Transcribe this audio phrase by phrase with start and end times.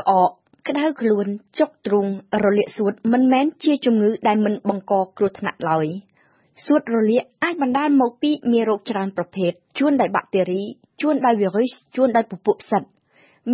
[0.00, 0.30] ក្អក
[0.68, 1.26] ក្តៅខ្លួន
[1.58, 2.06] ចុកទ្រូង
[2.44, 5.86] រលាកសួតមិនមែនជាជំងឺដែលមិនបង្កគ្រោះថ្នាក់ឡើយ
[6.64, 10.62] សួតរលាកអាចបណ្ដាលមកពីមេរោគច្រើនប្រភេទជួនដោយបាក់តេរី
[11.00, 12.82] ជួនដោយវីរុសជួនដោយពពួកផ្សិត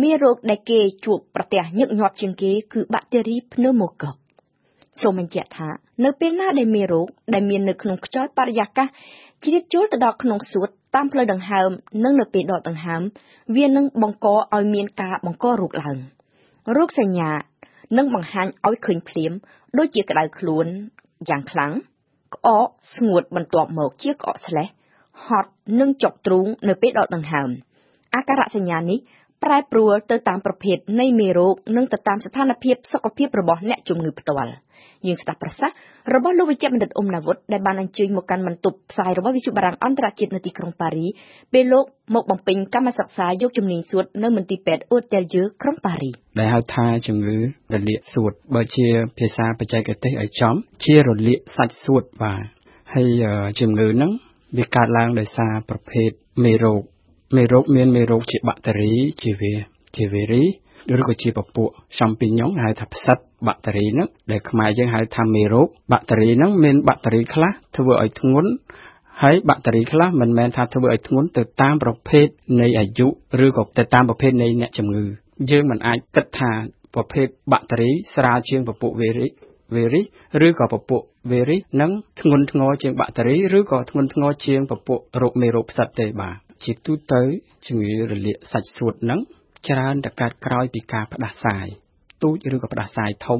[0.01, 4.15] មេរោគដែលគេជួបប្រទះញឹកញាប់ជាងគេគឺបាក់តេរីភ្នើម៉ូកុក
[5.01, 5.69] សូមបញ្ជាក់ថា
[6.05, 8.87] នៅពេលណាដែលមេរោគដែលមាននៅក្នុងខ្យល់បរិយាកាស
[9.43, 11.69] ជ្រៀតចូលទៅដល់ក្នុងសួតតាមផ្លូវដង្ហើម
[12.03, 13.01] និងនៅពេលដកដង្ហើម
[13.55, 15.97] វានឹងបង្កឲ្យមានការបង្ករោគឡើង
[16.77, 17.31] រោគសញ្ញា
[17.97, 19.31] នឹងបង្ហាញឲ្យឃើញភ្លាម
[19.77, 20.65] ដូចជាក្តៅខ្លួន
[21.29, 21.71] យ៉ាងខ្លាំង
[22.35, 24.67] ក្អកស្ងួតបន្ទាប់មកជាក្អកស្លេះ
[25.25, 27.49] ហត់និងចុកទ្រូងនៅពេលដកដង្ហើម
[28.15, 28.99] អាការៈសញ្ញានេះ
[29.43, 34.51] ប្រែប្រួលទៅតាមប្រភេទនៃមេរោគនិងទៅតាមស្ថានភាពសុខភាពរបស់អ្នកជំងឺផ្ទាល់
[35.07, 35.75] យើងស្ដាប់ប្រសាសន៍
[36.13, 41.07] របស់លោកវិជ្ជបណ្ឌិតអ៊ុំណាវុធដែលបានអញ្ជើញមកកាន់បន្ទប់ផ្សាយរបស់វិទ្យុបារាំងអន្តរជាតិនៅទីក្រុងប៉ារី
[41.53, 47.37] ពេលលោកមកបំពេញកម្មសិក្សាយកជំនាញសួតនៅមន្ទីរពេទ្យអូតែលយើក្រុងប៉ារីដែលហៅថាជំងឺ
[47.73, 48.87] រលាកសួតបើជា
[49.17, 52.43] ភាសាបច្ចេកទេសឲ្យចំជារលាកសាច់សួតបាទ
[52.93, 53.21] ហើយ
[53.59, 54.11] ជំងឺហ្នឹង
[54.57, 56.09] វាកើតឡើងដោយសារប្រភេទ
[56.43, 56.81] មេរោគ
[57.35, 58.93] មេរោគមានមេរោគជាបាក់តេរី
[59.23, 59.53] ជាវា
[59.95, 60.43] ជាវីរី
[60.99, 68.49] ឬក៏ជាពពួកសំពីញ៉ុងហៅថាផ្សិតបាក់តេរីហ្នឹងដែលខ្មែរយើងហៅថាមេរោគបាក់តេរីហ្នឹងមានបាក់តេរីខ្លះធ្វើឲ្យធ្ងន់
[69.21, 72.27] ហើយបាក់តេរីខ្លះមិនមែនថាធ្វើឲ្យធ្ងន់ទៅតាមប្រភេទ
[72.61, 73.07] នៃអាយុ
[73.45, 75.05] ឬក៏ទៅតាមប្រភេទនៃអ្នកជំងឺ
[75.51, 76.51] យើងមិនអាចគិតថា
[76.95, 79.27] ប្រភេទបាក់តេរីស្រាលជាងពពួកវីរី
[79.75, 80.01] វីរី
[80.47, 87.21] ឬក៏ពពួកវីរីនឹងធ្ងន់ធ្ងរជាងបាក់តេរីឬក៏ធ្ងន់ធ្ងរជាងពពួករោគមេរោគផ្សិតទេបាទជាទូទៅ
[87.67, 89.19] ជំងឺរលាកសាច់សួតហ្នឹង
[89.69, 91.67] ច្រើនតែកើតក្រោយពីការផ្ដាសាយ
[92.23, 93.39] ទូចឬក៏ផ្ដាសាយធំ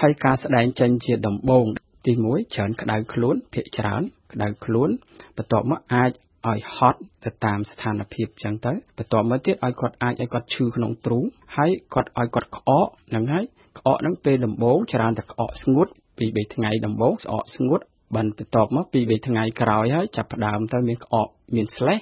[0.00, 1.66] ហើយការស្ដែងចេញជាដំបូង
[2.06, 4.90] ទី1ច្រើនក្តៅខ្លួនភាកច្រើនក្តៅខ្លួន
[5.36, 6.10] បន្ទាប់មកអាច
[6.50, 11.24] ឲ្យហត់ទៅតាមស្ថានភាពចឹងទៅបន្ទាប់មកទៀតឲ្យគាត់អាចឲ្យគាត់ឈឺក្នុងទ្រូង
[11.56, 13.44] ហើយគាត់ឲ្យគាត់ក្អកហ្នឹងហើយ
[13.78, 15.86] ក្អកហ្នឹងពេលដំបូងច្រើនតែក្អកស្ងួត
[16.18, 17.80] ពី3ថ្ងៃដំបូងក្អកស្ងួត
[18.16, 21.98] បន្ទាប់មកពី3ថ្ងៃក្រោយហើយចាប់ផ្ដើមទៅមានក្អកមានស្លេះ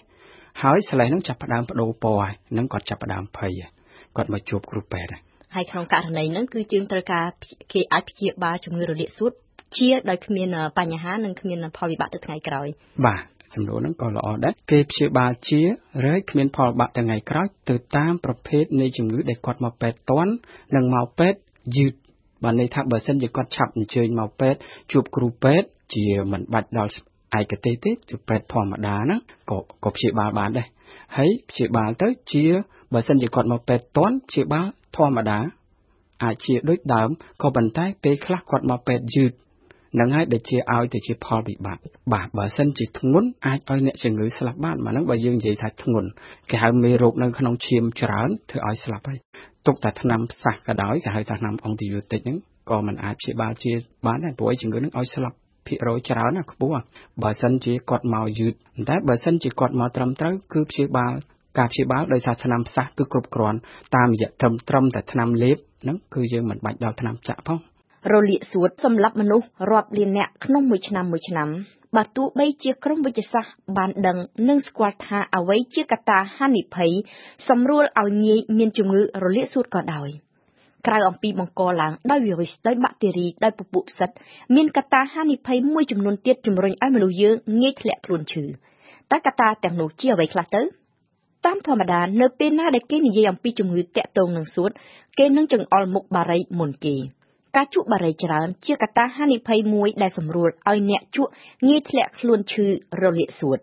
[0.62, 3.52] ហើយស្លេះហ្នឹងចាប់ផ្ដើមបដូរពណ៌ហើយហ្នឹងគាត់ចាប់ផ្ដើមភ័យ
[4.16, 5.12] គាត់មកជួបគ្រូពេទ្យ
[5.54, 7.26] ហើយក្នុងករណីហ្នឹងគឺយើងត្រូវការ
[7.72, 9.32] គេអាចព្យាបាលជំងឺរលាកសួត
[9.76, 12.68] ជាដោយគ្មានបញ្ហានិងគ្មានផលវិបាកទៅថ្ងៃក្រោយ
[13.06, 13.22] បាទ
[13.54, 15.60] សំណួរហ្នឹងក៏ល្អដែរគេព្យាបាលជា
[16.06, 20.32] រែកគ្មានផលបាក់ថ្ងៃក្រោយទៅតាមប្រភេទនៃជំងឺដែលគាត់មកពេទ្យតន់
[20.76, 21.38] និងមកពេទ្យ
[21.76, 21.92] យឺត
[22.44, 24.58] បានន័យថាបើសិនជាគាត់ឆាប់អញ្ជើញមកពេទ្យ
[24.92, 26.92] ជួបគ្រូពេទ្យជាមិនបាច់ដល់
[27.38, 29.20] ឯកទេសទេជួបពេទ្យធម្មតាហ្នឹង
[29.50, 30.68] ក៏ក៏ព្យាបាលបានដែរ
[31.16, 32.44] ហើយព្យាបាលទៅជា
[32.92, 34.66] បើសិនជាគាត់មកពេទ្យតន់ព្យាបាល
[34.96, 35.38] ធម្មតា
[36.24, 37.08] អាចជាដូចដើម
[37.42, 39.32] ក៏ប៉ុន្តែពេលខ្លះគាត់មកពេទ្យយឺត
[40.00, 41.78] នឹងហើយដែលជាឲ្យទៅជាផលវិបាក
[42.12, 46.08] បាទបើសិនជាធ្ងន់អាចឲ្យអ្នកជំងឺស្លាប់បានមកហ្នឹងបើយើងនិយាយថាធ្ងន់
[46.50, 49.18] គេហៅមេរោគនៅក្នុងឈាមច្រើនធ្វើឲ្យស្លាប់ហើយ
[49.66, 52.38] ទុកតែថ្នាំផ្សះក៏ដោយគេហៅថាថ្នាំអង់ទីយ៉ូទិកហ្នឹង
[52.70, 53.72] ក៏មិនអាចព្យាបាលជា
[54.06, 56.80] បានដែរព្រោះជំងឺហ្នឹងឲ្យស្លាប់ ភាគរយច្រើនណាខ្ពស់
[57.22, 58.52] បើសិនជាគាត់មកយឺត
[58.88, 61.14] តែបើសិនជាគាត់មកត្រឹមត្រូវគឺព្យាបាល
[61.58, 63.58] ការព្យាបាលដោយសារថ្នាំផ្សះគឺគ្រប់គ្រាន់
[63.96, 67.58] តាមរយៈត្រឹមត្រឹមតែថ្នាំលេបហ្នឹងគឺយើងមិនបាច់ដល់ថ្នាំចាក់ផង
[68.12, 71.48] រលាកសួតសម្រាប់មនុស្សរាប់លាននាក់ក្នុងមួយឆ្នាំមួយឆ្នាំ
[71.96, 74.18] បើទោះបីជាក្រមវិទ្យាសាស្ត្របានដឹង
[74.48, 76.90] និងស្គាល់ថាអ្វីជាកត្តាហានិភ័យ
[77.48, 80.08] សម្រួលឲ្យងាយមានជំងឺរលាកសួតក៏ដោយ
[80.86, 84.10] ក្រៅអំពីបង្កឡើងដោយវីរុសដោយបាក់តេរីដោយពពួកផ្សិត
[84.54, 88.44] មានកត្តាហានិភ័យមួយចំនួនទៀតជំរុញឲ្យមនុស្សយើងងាយធ្លាក់ខ្លួនឈឺ
[89.10, 90.62] តើកត្តាទាំងនោះជាអ្វីខ្លះទៅ
[91.46, 94.70] តាមធម្មតានៅពេលណាដែលគេនិយាយអំពីជំងឺតាក់ទងនឹងសួត
[95.18, 96.96] គេនឹងចង្អុលមុខបារីមុនគេ
[97.56, 101.30] ការជក់បារីច្រើនជាកត្តាហានិភ័យមួយដែលសម្រួលឲ្យអ្នកជក់
[101.68, 102.66] ងាយធ្លាក់ខ្លួនឈឺ
[103.02, 103.58] រលាកសួត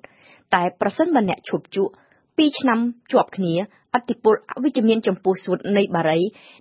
[0.53, 1.91] តែប្រសិនបើអ្នកឈប់ជក់
[2.23, 2.79] 2ឆ្នាំ
[3.11, 3.53] ជាប់គ្នា
[3.93, 6.19] អតិពលអវិជ្ជមានចំពោះសួតនៃបារី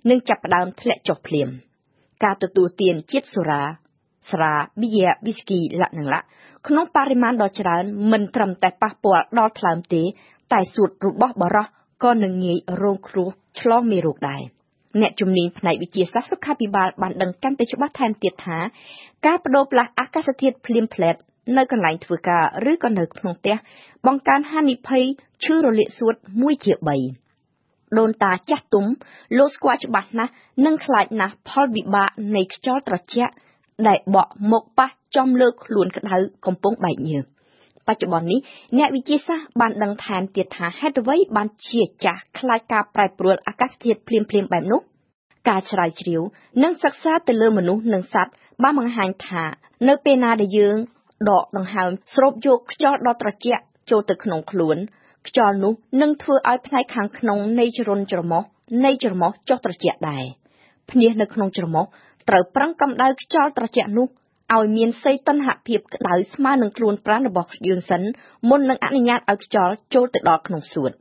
[0.09, 1.49] នឹងចាប់ផ្ដើមធ្លាក់ចុះភ្លាម
[2.23, 3.63] ការទទួលទានជាតិសូរ៉ា
[4.31, 6.21] ស្រាប៊ីយ៉ាវីស្គីលក្ខណៈ
[6.67, 10.01] ក្នុងបរិមាណដ៏ច្រើនមិនត្រឹមតែប៉ះពាល់ដល់ថ្លើមទេ
[10.53, 11.65] តែសួតរបស់បរោះ
[12.03, 13.29] ក៏នឹងងាយរងគ្រោះ
[13.59, 14.41] ឆ្លងមេរោគដែរ
[15.01, 18.59] អ្នកជំនាញផ្នែកវិទ្យាសាស្ត្រសុខាភិបាលបានដឹងកាន់តែច្បាស់ថែមទៀតថា
[19.25, 21.15] ការបដូរផ្លាស់អាកាសធាតុភ្លាមផ្លែត
[21.57, 23.55] នៅកន្លែងធ្វើការឬក៏នៅក្នុងផ្ទះ
[24.07, 25.03] បង្កើនហានិភ័យ
[25.43, 27.22] ឈឺរលាកសួត1ជា3
[27.99, 28.85] ដូនតាចាស់ទុំ
[29.37, 30.31] លោកស្គាល់ច្បាស់ណាស់
[30.65, 33.33] និងខ្លាចណាស់ផលវិបាកនៃខ្យល់ត្រជាក់
[33.87, 37.23] ដែលបក់មកប៉ះចំលើខ្លួនក្តៅកំពុងបែកញើស
[37.87, 38.39] បច្ចុប្បន្ននេះ
[38.77, 44.81] អ្នកវិទ្យាសាស្ត្របានដឹងថែមទៀតថាហេតុអ្វីបានជាចាស់ខ្លាចការប្រែប្រួលអាកាសធាតុភ្លាមៗបែបនោះ
[45.49, 46.21] ការស្រាវជ្រាវ
[46.63, 49.43] និងសិក្សាទៅលើមនុស្សនិងសត្វបានបង្ហាញថា
[49.87, 50.77] នៅពេលណាដែលយើង
[51.29, 54.77] ដកដង្ហើមស្រូបយកខ្យល់ដ៏ត្រជាក់ចូលទៅក្នុងខ្លួន
[55.27, 58.43] ខ្យល់នោះនឹងធ្វើឲ្យផ្នែកខាងក្នុងនៃជ្រុនច្រមុះ
[58.85, 60.23] នៃច្រមុះចុះត្រជាក់ដែរ
[60.89, 61.85] ភ្នាសនៅក្នុងច្រមុះ
[62.29, 64.07] ត្រូវប្រឹងកម្ដៅខ្យល់ត្រជាក់នោះ
[64.55, 68.01] ឲ្យមានសីតុណ្ហភាពក្តៅស្មើនឹងខ្លួនប្រាណរបស់យើងសិន
[68.49, 70.91] មុននឹងអនុញ្ញាតឲ្យខ្យល់ចូលទៅដល់ក្នុងសួត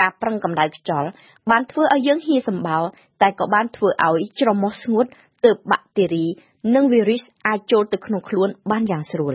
[0.00, 1.08] ការប្រឹងកម្ដៅខ្យល់
[1.50, 2.82] បានធ្វើឲ្យយើងហៀសម្បោរ
[3.22, 5.06] តែក៏បានធ្វើឲ្យច្រមុះស្ងួត
[5.44, 6.26] ទើបបាក់តេរី
[6.74, 9.34] និងវីរុសអាចចូលទៅក្នុងខ្លួនបានយ៉ាងស្រួល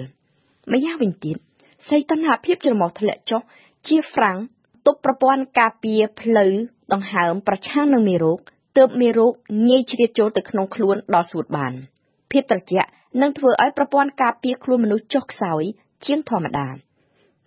[0.72, 1.38] ម្យ៉ាងវិញទៀត
[1.88, 3.42] សីតុណ្ហភាពច្រមុះធ្លាក់ចុះ
[3.88, 4.38] ជាហ្វ្រាំង
[4.86, 6.54] ទប់ប្រព័ន្ធការពារផ្លូវ
[6.94, 8.40] ដង្ហើមប្រឆាំងនឹងមេរោគ
[8.78, 9.34] ទើបមេរោគ
[9.68, 11.74] ងាយជ្រៀតចូលទៅក្នុងខ្លួនដល់សួតបាន
[12.32, 12.90] ភាពត្រជាក់
[13.22, 15.64] នឹងធ្វើឲ្យប្រព័ន្ធការពារខ្លួនមនុស្សចុះខ្សោយ
[16.06, 16.68] ជាងធម្មតា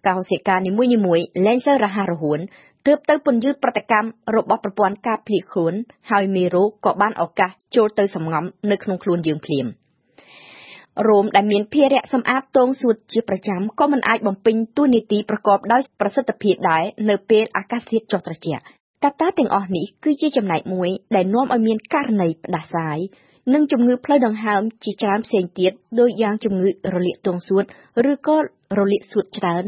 [0.06, 2.38] កោសិកានីមួយៗលែងសូវរហ័សរហួន
[2.86, 5.74] ទើបទៅពន្យឺតប្រតិកម្មរបស់ប្រព័ន្ធការពារខ្លួន
[6.10, 9.66] ហើយមេរោគក៏បានឱកាសចូលទៅសម្ងំនៅក្នុងខ្លួនយើងភ្លាម
[11.08, 18.62] រោមដែលមានភារៈសម្អាតទងសួតជាប្រចាំក៏មិនអាចបំពេញតួនាទីប្រកបដោយប្រសិទ្ធភាពដែរនៅពេលអាកាសធាតុចុះត្រជាក់
[19.04, 22.98] កត្តាទាំងអស់នេះគឺជាចំណែកមួយដែលនាំឲ្យមានករណីផ្ដាសាយ
[23.54, 27.64] និងជំងឺផ្លូវដង្ហើមជាច្រើនផ្សេងទៀតដូចយ៉ាងជំងឺរលាកទងសួត
[28.10, 28.36] ឬក៏
[28.78, 29.62] រលាកសួតច្រើន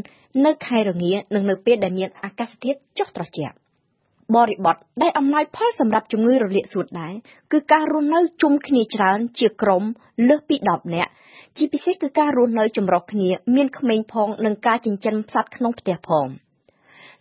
[0.45, 3.55] នៅខែរងានិងនៅពេលដែលមានអាកាសធាតុចុះត្រជាក់
[4.35, 7.13] បរិបទដែលអំណោយផលសម្រាប់ជំងឺរលាកសួតដែរ
[7.51, 9.83] គឺការរស់នៅជុំគ្នាច្រើនជាក្រុម
[10.27, 11.11] លើសពី10នាក់
[11.57, 16.27] ជាពិសេសគឺការរស់នៅចម្រុះគ្នា មានក្មេងផងនិងការចិញ្ចឹមសត្វក្នុងផ្ទះផង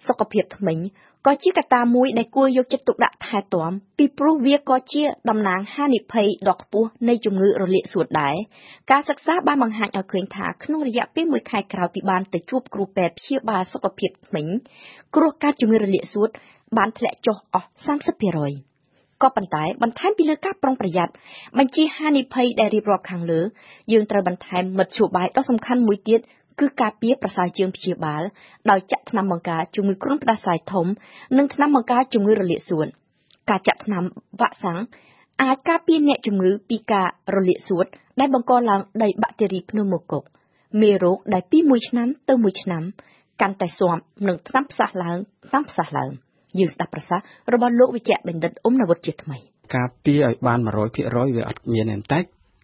[0.06, 0.78] សុខភាពធ្មេញ
[1.26, 8.36] ក៏ជាកត្តាមួយដែលគួរយកចិត្តទុកដាក់ថែទាំពីព្រោះវាក៏ជាតំណាងហានិភ័យដ៏ខ្ពស់នៃជំងឺរលាកសួតដែរ
[8.90, 14.46] ការសិក្សាបានបង្ហាញឲ្យឃើញថាក្នុងរយៈពេល1ខែក្រោយពីបានទៅជួបគ្រូពេទ្យព្យាបាលសុខភាពធ្មេញ
[15.16, 16.28] គ្រោះកាចជំងឺរលាកសួត
[16.78, 17.68] បានធ្លាក់ចុះអស់
[18.44, 21.12] 30%ក៏ប៉ុន្តែបន្ថែមពីលើការប្រុងប្រយ័ត្ន
[21.58, 23.40] បញ្ជាហានិភ័យដែលរៀបរាប់ខាងលើ
[23.92, 26.20] យើងត្រូវបន្ថែមមធ្យោបាយដ៏សំខាន់មួយទៀត
[26.60, 28.22] គឺការពារប្រសើរជាងព្យាបាល
[28.70, 30.86] ដោយចាក់ថ្នាំបង្ការជំងឺគ្រុនផ្ដាសាយធំ
[31.38, 32.86] និងថ្នាំបង្ការជំងឺរលាកសួត
[33.50, 34.04] ការចាក់ថ្នាំ
[34.40, 34.80] វ៉ាក់សាំង
[35.42, 37.86] អាចការពារអ្នកជំងឺពីការរលាកសួត
[38.20, 40.22] ដែលបង្កឡើងដោយបាក់តេរីភ្នូម៉ូកុក
[40.80, 42.82] មេរោគដែលពីមួយឆ្នាំទៅមួយឆ្នាំ
[43.40, 43.96] កាន់តែស៊ាំ
[44.28, 45.18] នឹងថ្នាំផ្សះឡើង
[45.48, 46.10] ថ្នាំផ្សះឡើង
[46.58, 49.38] យើងស្ដាប់ប្រសាសន៍របស់លោកវិជ្ជបណ្ឌិតអ៊ុំនវុតជាថ្មី
[49.76, 50.58] ការពារឲ្យបាន
[50.96, 52.18] 100%វាអត់មានទេតែ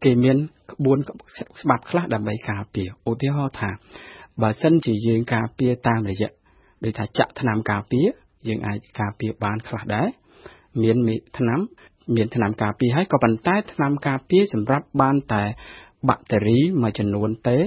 [0.05, 0.37] គេមាន
[0.73, 3.71] ក្បួនច្បាប់ខ្លះដើម្បីការពារឧទាហរណ៍ថា
[4.43, 6.31] បើសិនជាយើងការពារតាមរយៈ
[6.85, 8.07] ដូចថាចាក់ថ្នាំការពារ
[8.49, 10.09] យើងអាចការពារបានខ្លះដែរ
[10.83, 10.97] មាន
[11.39, 11.61] ថ្នាំ
[12.17, 15.43] មានថ្នាំការពារហើយក៏ប៉ុន្តែថ្នាំការពារសម្រាប់បានតែ
[16.09, 17.59] បាក់តេរីមួយចំនួនទេ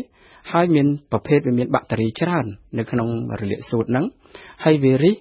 [0.52, 2.46] ហើយមានប្រភេទវាមានបាក់តេរីច្រើន
[2.78, 3.10] នៅក្នុង
[3.40, 4.06] រលាកសួតហ្នឹង
[4.64, 5.16] ហើយវីរុស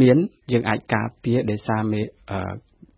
[0.00, 0.16] មាន
[0.52, 2.00] យើងអាចការពារដោយសារមេ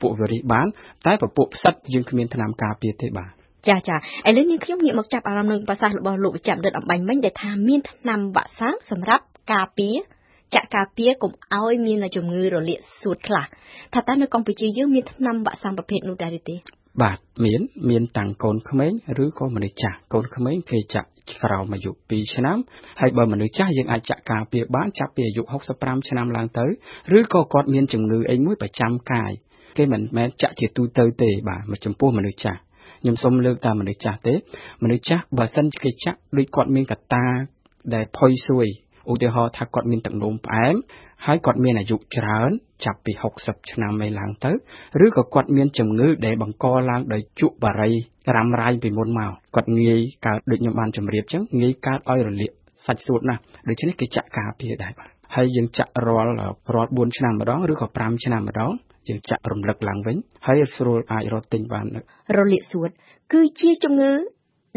[0.00, 0.66] ពួកវីរុសបាន
[1.06, 3.30] តែពពួកផ្សិតយើងគ្មានថ្នាំការពារទេបាទ
[3.68, 9.96] ចាចាឥឡូវនេះខ្ញុំងាកមកចាប់អារម្មណ៍នឹងប្រសាសន៍របស់លោកវិជ្ជបណ្ឌិតអំបញ្ញមិញដែលថាមានថ្នាំវ៉ាក់សាំងសម្រាប់ការពារ
[10.54, 13.44] ចាក់ការពារកុំឲ្យមានជំងឺរលាកសួតខ្លះ
[13.94, 16.56] ថាតើនៅកម្ពុជាយើងមានថ្នាំវ៉ាក់សាំងប្រភេទនោះដែរទេ
[17.02, 18.92] បាទមានមានតាំងកូនក្មេង
[19.24, 21.08] ឬក៏មនុស្សចាស់កូនក្មេងគេចាក់
[21.44, 22.58] ក្រោមអាយុ2ឆ្នាំ
[23.00, 25.42] ហើយបើមនុស្សចាស់យើងអាចចាក់ការពារបានចាប់ពីអាយុ
[25.76, 26.64] 65ឆ្នាំឡើងទៅ
[27.18, 29.32] ឬក៏គាត់មានជំងឺអីមួយប្រចាំកាយ
[29.76, 32.58] គេមិនមែនចាក់ជាទូទៅទេបាទមកចំពោះមនុស្សចាស់
[33.02, 34.34] ខ្ញុំសូមលើកតាមមនុស្សចាស់ទេ
[34.82, 37.24] មនុស្សចាស់បើសិនគេចាក់ដូចគាត់មានកតា
[37.94, 38.68] ដែលផុយស្រួយ
[39.10, 40.74] ឧទាហរណ៍ថាគាត់មានទឹកនោមផ្អែម
[41.26, 42.50] ហើយគាត់មានអាយុច្រើន
[42.84, 43.12] ចាប់ពី
[43.42, 44.50] 60ឆ្នាំឯឡើងទៅ
[45.04, 47.92] ឬក៏គាត់មានជំងឺដែលបង្កឡើងដោយជក់បារី
[48.34, 52.52] រ៉ាំរ៉ៃពីមុនមកគាត់ងាយកើតដូចខ្ញុំបានជម្រាបចឹងងាយកើតឲ្យរលាក
[52.86, 56.32] សាច់សួតណាស់ដូច្នេះគេចាក់ការពារដែរបាទហើយយើងចាក់រាល់
[56.74, 58.72] រាល់4ឆ្នាំម្ដងឬក៏5ឆ្នាំម្ដង
[59.08, 61.86] យើងចាក់រំលឹកឡើងវិញហើយស្រួលអាចរកទិញបាន
[62.36, 62.90] រលាកសួត
[63.32, 64.12] គឺជាជំងឺ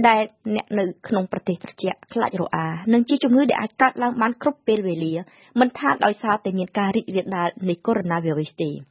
[0.08, 0.24] ដែល
[0.56, 5.14] អ្នកនៅក្នុងប្រទេសត្រជាក់ខ្លាចរអានិងជាជំងឺដែលអាចកើតឡើងបានគ្រប់ពេលវេលា
[5.60, 8.72] មិនថាដោយសារតែមានការរីករាលដាលនៃកូវីដ -19 ទេ